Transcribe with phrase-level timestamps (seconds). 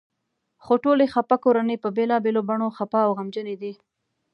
[0.63, 3.73] خو ټولې خپه کورنۍ په بېلابېلو بڼو خپه او غمجنې دي.